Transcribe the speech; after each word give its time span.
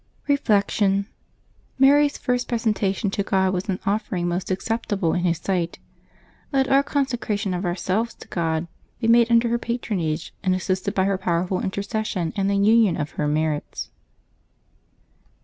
Reflection.— 0.27 1.05
Mary's 1.87 2.17
first 2.17 2.47
presentation 2.47 3.11
to 3.11 3.21
God 3.21 3.53
was 3.53 3.69
an 3.69 3.79
offering 3.85 4.27
most 4.27 4.49
acceptable 4.49 5.13
in 5.13 5.23
His 5.25 5.37
sight. 5.37 5.77
Let 6.51 6.67
our 6.71 6.83
consecra 6.83 7.37
tion 7.37 7.53
of 7.53 7.65
ourselves 7.65 8.15
to 8.15 8.27
God 8.27 8.67
be 8.99 9.07
made 9.07 9.29
under 9.29 9.49
her 9.49 9.59
patronage, 9.59 10.33
and 10.41 10.55
assisted 10.55 10.95
by 10.95 11.03
her 11.05 11.19
powerful 11.19 11.61
intercession 11.61 12.33
and 12.35 12.49
the 12.49 12.55
union 12.57 12.97
of 12.97 13.11
her 13.11 13.27
merits. 13.27 13.91